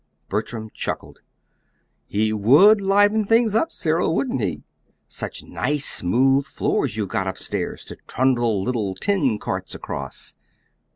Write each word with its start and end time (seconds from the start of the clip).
Bertram 0.29 0.71
chuckled. 0.73 1.19
"He 2.07 2.33
WOULD 2.33 2.81
liven 2.81 3.23
things 3.23 3.53
up, 3.53 3.71
Cyril; 3.71 4.15
wouldn't 4.15 4.41
he? 4.41 4.63
Such 5.07 5.43
nice 5.43 5.85
smooth 5.85 6.47
floors 6.47 6.97
you've 6.97 7.07
got 7.09 7.27
up 7.27 7.37
stairs 7.37 7.83
to 7.83 7.97
trundle 8.07 8.63
little 8.63 8.95
tin 8.95 9.37
carts 9.37 9.75
across!" 9.75 10.33